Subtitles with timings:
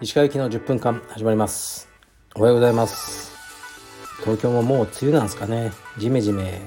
[0.00, 1.88] 石川行きの10分間始まります。
[2.34, 3.32] おはようございます。
[4.24, 5.70] 東京ももう梅雨なんですかね。
[5.96, 6.60] ジメジメ。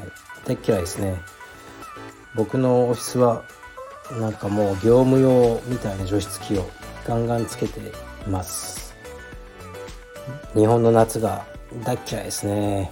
[0.46, 1.18] 大嫌いですね。
[2.34, 3.44] 僕のオフィスは
[4.22, 6.70] なんかもう業務用みたいな除湿機を
[7.06, 7.84] ガンガンつけてい
[8.30, 8.96] ます。
[10.56, 11.46] 日本の夏が
[11.84, 12.90] 大嫌いですね。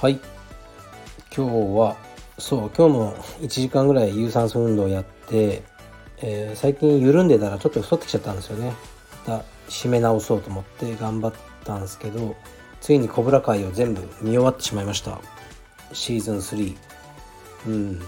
[0.00, 0.18] はい。
[1.32, 2.09] 今日は
[2.40, 5.62] そう今日も1時間ぐらい有酸素運動をやって、
[6.22, 8.72] えー、最近緩んでたらちょっと太ってきちゃったんですよね。
[9.26, 11.32] また締め直そうと思って頑張っ
[11.64, 12.34] たんですけど
[12.80, 15.20] ついにコブラ会を全部見終わってしまいました。
[15.92, 16.76] シーズン3
[17.66, 18.00] うん。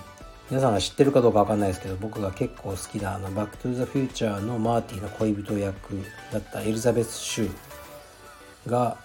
[0.50, 5.98] 皆さんが知ってるかどうかわかんないですけど僕が結構好きなあのバックトゥザフューチャーのマーティーの恋人役
[6.32, 8.98] だったエリザベス・シューが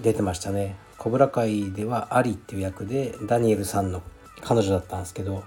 [0.00, 0.76] 出てましたね。
[0.98, 4.02] コブラ会ではアリっていう役でダニエルさんの
[4.46, 5.42] 彼女だったんですけど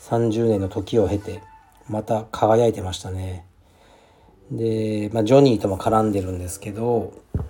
[0.00, 1.40] 30年の時を経て
[1.88, 3.46] また輝いてましたね。
[4.50, 7.44] で、まあ、ジョニーとも絡んでるんですけどやっ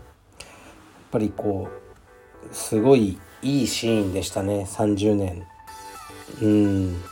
[1.11, 5.47] ぱりこうすごいいいシーンでしたね30年。
[6.43, 7.03] うん。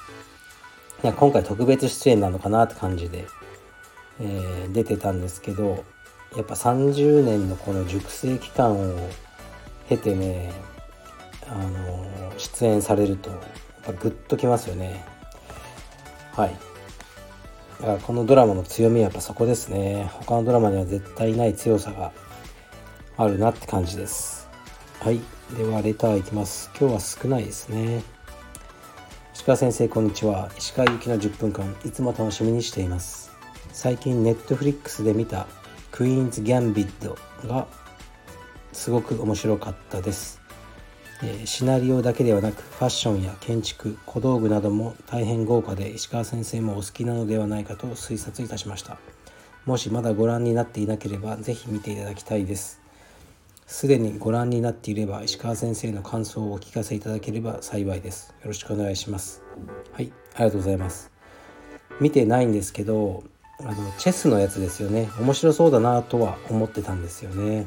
[1.02, 3.24] いや今回特別出演なのかなって感じで、
[4.20, 5.84] えー、出てたんですけど
[6.36, 9.08] やっぱ30年のこの熟成期間を
[9.88, 10.52] 経てね
[11.48, 13.30] あの出演されると
[13.82, 15.04] ぱグッときますよね。
[16.32, 16.56] はい。
[17.80, 20.10] だからこのドラマの強みはやっぱそこですね。
[20.12, 22.12] 他のドラマには絶対ない強さが
[23.16, 24.48] あるなって感じです。
[25.00, 25.20] はい。
[25.56, 26.70] ではレターいきます。
[26.78, 28.02] 今日は少ないですね。
[29.34, 30.50] 石川先生こんにちは。
[30.58, 33.30] 石川行きの10分間いつも楽しみにしています。
[33.72, 35.46] 最近ネットフリックスで見た
[35.92, 37.16] クイーンズ・ギャンビッド
[37.48, 37.66] が
[38.72, 40.37] すごく面白かったです、
[41.44, 48.98] シナリオだけではなくファッションや建築小道具なども大変豪華で石川先生もお好きなのではないかと推察いたしました。
[49.64, 52.80] もしまだご覧になっていなければ是非見ていただきたいです。
[53.66, 58.32] すでにご覧になっていれば石川先生の感想をお聞かせいただければ幸いです。
[58.42, 59.42] よろしくお願いします。
[59.92, 61.10] はいありがとうございます。
[62.00, 63.24] 見てないんですけど
[63.58, 65.08] あのチェスのやつですよね。
[65.18, 67.66] 面白そうだなとは思ってたんですよね。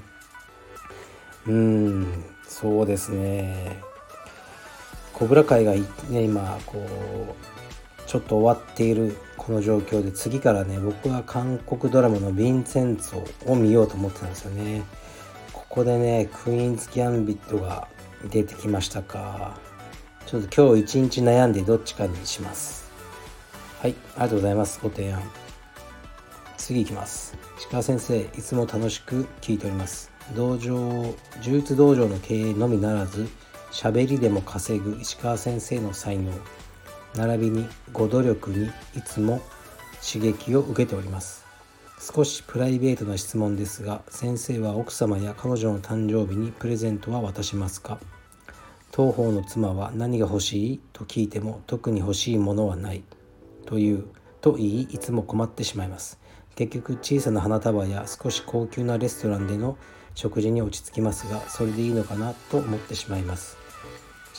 [1.47, 2.23] うん。
[2.51, 3.79] そうですね。
[5.13, 14.83] コブラ会がね今こうちょっと終わっているこの状況で次からね僕は韓国ドラマの「ヴィンセンツォ」を見ようと思ってたんですよね。
[15.53, 17.87] ここでねクイーンズ・ギャンビットが
[18.29, 19.57] 出てきましたか。
[20.25, 22.91] ちょっと今日一日悩んでどっちかにします。
[23.79, 25.21] はいありがとうございますご提案。
[26.57, 27.33] 次いきます。
[27.71, 30.10] 鹿先生いつも楽しく聞いております。
[30.35, 33.27] 道場柔術道場の経営のみならず
[33.71, 36.31] 喋りでも稼ぐ石川先生の才能
[37.15, 39.41] 並びにご努力にいつも
[40.01, 41.45] 刺激を受けております。
[41.99, 47.99] 少しプライベートな質問ですが先生は奥様や彼女の誕生日にプレゼントは渡しますか？
[48.91, 50.81] 当方の妻は何が欲しい？
[50.93, 53.03] と聞いても特に欲しいものはない。
[53.65, 54.05] という
[54.39, 56.19] と言いいつも困ってしまいます。
[56.55, 59.77] 結局小さな花束や少し高級なレストランでの
[60.15, 63.57] 食事に落ち着きますがそれでいいのかなと思ってしまいます。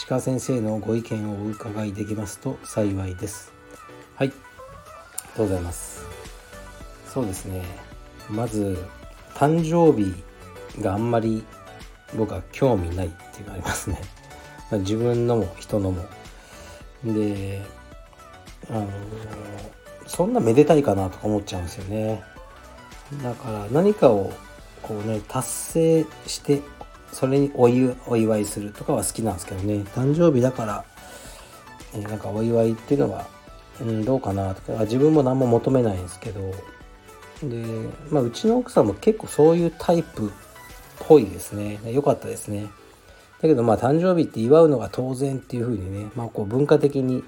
[0.08, 3.52] 鹿先生のご意見をお伺いできますと幸いです。
[4.16, 4.28] はい。
[4.28, 6.04] ありがとうございます。
[7.06, 7.62] そうですね。
[8.28, 8.78] まず
[9.34, 10.14] 誕生日
[10.80, 11.44] があんまり
[12.16, 14.00] 僕は興味ないっていうのがありますね、
[14.80, 16.04] 自分のも人のも。
[17.04, 17.62] で
[18.70, 18.88] あの
[20.06, 22.22] そんなめでたいかなとか思っちゃうんですよね。
[23.22, 24.32] だから何かを
[24.82, 26.62] こうね達成して
[27.12, 29.84] それにお祝いするとかは好きなんですけどね。
[29.94, 30.84] 誕生日だから、
[31.94, 33.26] えなんかお祝いっていうのは、
[33.80, 34.84] うん、どうかなとか。
[34.84, 36.40] 自分も何も求めないんですけど。
[37.42, 37.64] で、
[38.08, 40.30] まあ、うちの奥さんも結構そういうタイプっ
[41.00, 41.78] ぽいですね。
[41.84, 42.70] 良かったですね。
[43.42, 47.24] だけどまあ誕生日って祝うのが当然っていう風にね、まあ、こう文化的に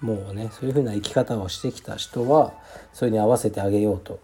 [0.00, 2.52] もうねそういう風な生き方をしてきた人は
[2.92, 4.20] それに合わせてあげようと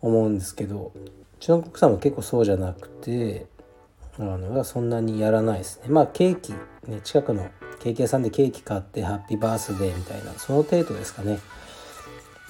[0.00, 1.10] 思うんですけどう
[1.40, 3.46] ちの奥さんも結構そうじゃなくて
[4.18, 5.88] あのそんなにやらないですね。
[5.88, 6.52] まあケーキ
[6.86, 7.48] ね近くの
[7.80, 11.38] ケーキ屋さんでケーキ買ってハッピーバースデーみたいなその程度ですかね。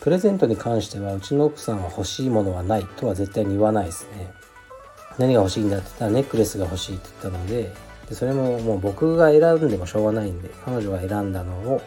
[0.01, 4.31] プレゼントに関してはうちの奥さんは欲しいものはないとは絶対に言わないですね。
[5.19, 7.73] 何が欲しいんだって言ったらネックレスが欲しいって言ったので
[8.09, 11.83] でそれももう僕が選んでもしょうがないんで彼女が選んだのを、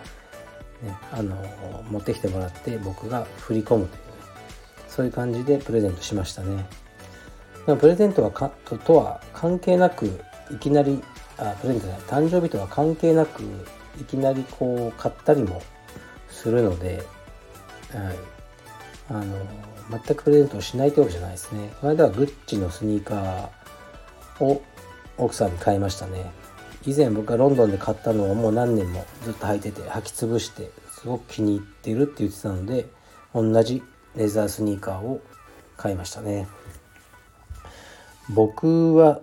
[1.11, 1.35] あの
[1.89, 4.11] 持ってきてもらって僕が振り込むというね
[4.87, 6.65] そういう感じでプレゼントしましたね。
[7.79, 10.19] プレゼントはかととは関係なく
[10.51, 11.01] いきなり
[11.37, 13.43] あプレゼントじゃない誕生日とは関係なく
[13.99, 15.61] いきなりこう買ったりも
[16.29, 17.03] するので、
[17.93, 18.15] はい、
[19.09, 19.37] あの
[19.91, 21.71] 全くプレゼントをしないってわけじゃないですね。
[21.79, 24.63] この間はグッチのスニーカーを
[25.17, 26.31] 奥さんに買いましたね。
[26.85, 32.87] 以前僕がロンドンで買ったのをもう何年もずっと履いてて履き潰してすごく気に入ってるって言ってたので
[33.33, 33.83] 同じ
[34.15, 35.21] レザースニーカーを
[35.77, 36.47] 買いましたね。
[38.29, 39.21] 僕は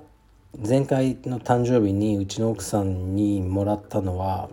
[0.67, 4.49] 前回の誕生日にうちの奥さんにもらったのは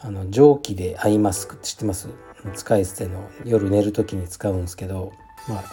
[0.00, 2.08] あの蒸気でアイマスクって知ってます？
[2.54, 5.12] 使い捨ての夜寝る時に使うんですけど
[5.48, 5.64] まあ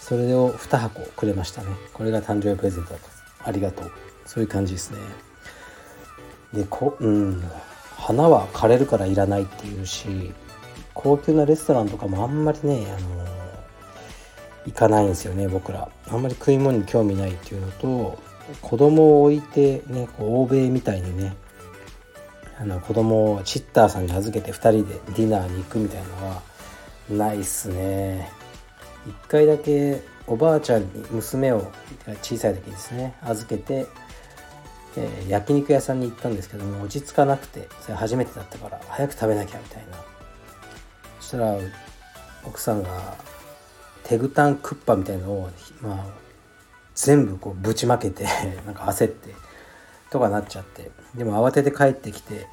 [0.00, 1.68] それを2箱くれましたね。
[1.94, 2.98] これが誕生日プレゼントだっ
[3.42, 3.92] たありがとう。
[4.26, 4.98] そういう感じですね。
[6.52, 7.42] でこうん。
[8.00, 10.32] 花は枯れるからいらないっていうし
[10.94, 13.26] 高級なレストランとかもあんまりねあの
[14.66, 15.90] 行かないんですよね僕ら。
[16.08, 18.18] あんまり食い物に興味ないっていうのと
[18.62, 21.36] 子供を置いてねこう欧米みたいにね
[22.58, 26.42] あの子供をチッターさんに預けて2人でディナーに行くみたいなのは
[27.10, 28.30] ないっすね。
[29.06, 31.70] 一回だけおばあちゃんに娘を
[32.22, 33.86] 小さい時ですね預けて、
[34.96, 39.96] えー、焼肉屋さんに行ったんですけども落ち着かなくてそれ初めてだったから早く食べなきゃみたいな。
[41.20, 41.56] そしたら
[42.44, 43.16] 奥さんが
[44.04, 45.50] テグタンクッパみたいのを
[45.80, 46.06] まあ
[46.94, 48.24] 全部こうぶちまけて
[48.66, 49.34] なんか焦って
[50.10, 50.90] とかなっちゃって。
[51.14, 52.46] でも慌てて帰ってきて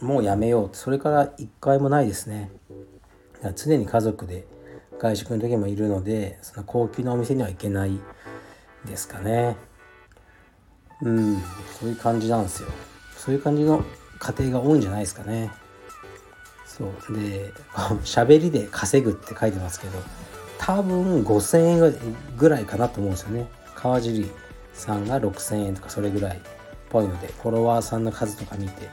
[0.00, 2.50] もうやめようそれから一回もないですね。
[3.56, 4.46] 常に家族で
[4.98, 8.00] 外食の時もいるのでその高級なお店には行けない
[8.84, 9.56] ですかね。
[11.02, 11.42] うん。
[11.78, 12.68] そういう感じなんですよ。
[13.16, 13.84] そういう感じの
[14.18, 15.50] 家庭が多いんじゃないですかね。
[16.66, 17.16] そう。
[17.16, 17.52] で
[18.04, 19.98] 喋りで稼ぐって書いてますけど
[20.58, 23.48] 多分5000円ぐらいかなと思うんですよね。
[23.74, 24.30] 川尻
[24.74, 26.40] さんが6000円とかそれぐらいっ
[26.88, 28.88] ぽいのでフォロワーさんの数とか見て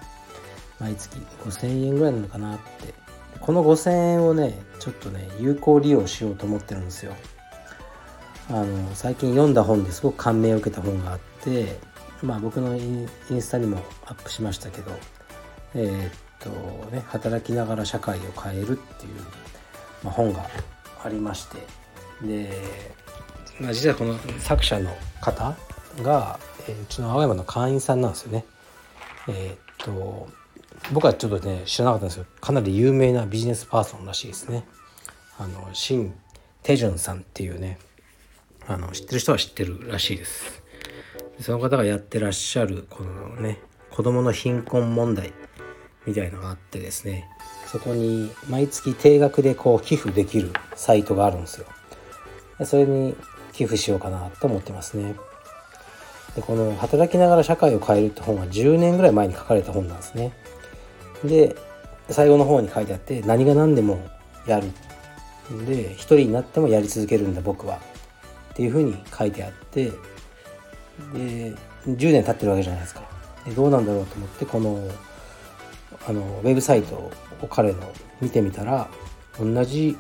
[0.79, 1.15] 毎月
[1.45, 2.93] 5000円ぐらいなのかなって。
[3.39, 7.13] この5000円をねちょっとね有効利用しようと思ってるんですよ。
[8.49, 11.77] あの最近読んだ本ですごく感銘を受けた本があって
[12.21, 14.91] まあ僕のインスタにもアップしましたけど
[15.75, 16.49] えー、っと
[16.91, 19.13] ね働きながら社会を変えるっていう、
[20.03, 20.45] まあ、本が
[21.03, 21.57] ありまして
[22.21, 22.51] で、
[23.59, 25.55] まあ、実はこの作者の方
[26.01, 28.45] が、えー、うちの青山の会員さんなんですよね。
[29.27, 30.27] えー、っと
[30.91, 34.65] 僕はちょっとね知らなかったんですけどかなり有名なビジネスパーソンらしいですね。
[35.37, 36.13] あのシン・
[36.63, 37.79] テジュンさんっていうね
[38.67, 40.61] あの知ってる人は知ってるらしいです。
[41.41, 43.59] その方がやってらっしゃるこのね
[43.91, 45.33] 子供の貧困問題
[46.05, 47.27] みたいのがあってですね
[47.67, 51.67] そこに毎月定額でこう寄付できるサイトがあるんですよ。
[52.65, 53.15] それに
[53.53, 55.15] 寄付しようかなと思ってますね。
[56.35, 60.33] でこの「働きながら社会を変える」って本は10年ぐらい前に書かれた本なんですね。
[61.23, 61.55] で
[62.09, 63.99] 最後の方に書いてあって何が何でも
[64.47, 64.67] やる。
[65.67, 67.79] で一人になってもやり続けるんだ僕は。
[68.51, 69.91] っていうふうに書いてあって
[71.13, 71.55] で
[71.87, 73.01] 10年経ってるわけじゃないですか。
[73.45, 74.89] でどうなんだろうと思ってこの
[76.07, 77.11] あのウェブサイトを
[77.49, 77.91] 彼の
[78.21, 78.89] 見てみたら
[79.39, 79.97] 同じ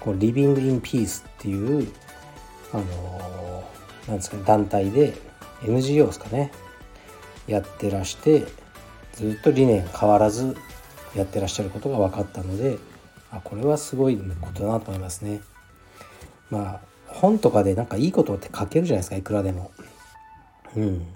[0.00, 1.92] こうリビング・イン・ピースっていう
[2.72, 3.64] あの
[4.08, 5.14] なんですかね団体で
[5.62, 6.50] NGO ですかね
[7.46, 8.46] やってらして
[9.14, 10.56] ずっと理念変わらず
[11.14, 12.78] やってらっしゃることが分かったので
[13.30, 15.40] あこれはすごいことだなと思いますね。
[16.50, 19.70] まあ本とかでなんかいいことって書けるじゃないですかいくらでも。
[20.76, 21.06] うん。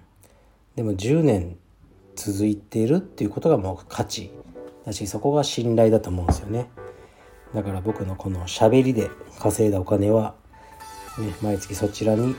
[0.76, 1.56] でも10年
[2.16, 4.30] 続いているっていうことがもう価値。
[4.84, 6.68] だしそこが信頼だと思うんですよね。
[7.54, 10.34] だから僕のこのしゃべりで稼いだお金は、
[11.18, 12.34] ね、毎月そちらに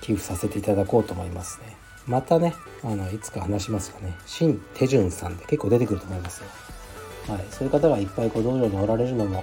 [0.00, 1.76] 寄付させていただこうと思いますね。
[2.06, 4.14] またねあのいつか話しますかね。
[4.26, 6.48] 新手順さんで結構出てくると思いますよ。
[7.28, 9.42] はい、そういう方がいっぱいこう道場におられるのも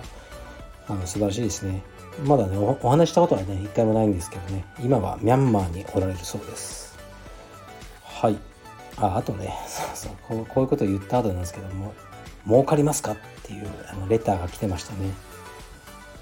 [0.87, 1.83] あの素晴らしいですね。
[2.25, 4.65] まだねお話したことはね一回もないんですけどね。
[4.83, 6.90] 今はミャンマーにおられるそうです。
[8.21, 8.37] はい。
[8.97, 11.93] ああとね そうそうこうこういうことを言った後なんですけども
[12.45, 15.11] 儲かりますかっていうあのレターが来てましたね。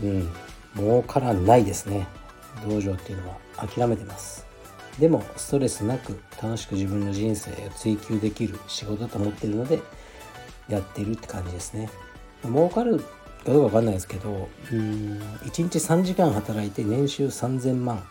[0.03, 0.29] うん。
[0.77, 2.07] 儲からないですね。
[2.65, 4.45] 道場っていうのは諦めてます。
[4.97, 9.81] でもストレスなく楽しく自分の人生を追求できる仕事だと思ってるので
[10.67, 11.89] やってるって感じですね。
[12.43, 18.03] 儲かるかどうかわかんないですけどうん1日3時間働いて年収3000万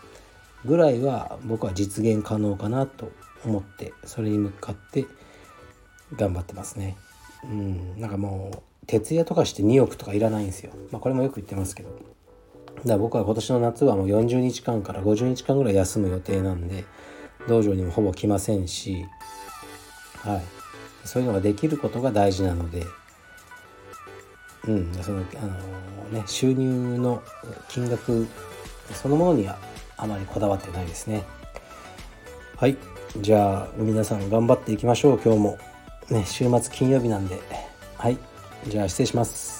[0.65, 3.11] ぐらいは僕は実現可能かなと
[3.45, 5.05] 思ってそれに向かって
[6.15, 6.97] 頑張ってますね。
[7.43, 7.99] うん。
[7.99, 10.71] なんかもう徹夜とかして2億とかいらないんですよ。
[10.91, 11.89] まあこれもよく言ってますけど。
[11.89, 12.01] だか
[12.85, 16.85] ら僕は今年の夏はもう40日間から50日間ぐらい休む予定なんで
[17.47, 19.05] 道場にもほぼ来ませんし
[20.17, 20.41] はい。
[21.05, 22.85] そういうのができることが大事なので。
[24.67, 24.93] うん。
[25.01, 27.21] そのあのね収入の
[27.69, 28.27] 金額
[28.93, 29.57] そのものには
[29.97, 31.23] あまりこだわってないですね。
[32.57, 32.77] はい。
[33.17, 35.19] じゃあ皆さん頑張っていきましょう。
[35.23, 35.57] 今日も
[36.09, 37.39] ね週末金曜日なんで。
[37.97, 38.17] はい。
[38.67, 39.58] じゃあ失礼します。